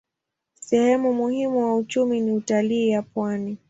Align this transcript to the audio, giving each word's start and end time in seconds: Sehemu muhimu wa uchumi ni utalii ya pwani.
Sehemu 0.59 1.13
muhimu 1.13 1.59
wa 1.59 1.75
uchumi 1.75 2.21
ni 2.21 2.31
utalii 2.31 2.89
ya 2.89 3.01
pwani. 3.01 3.57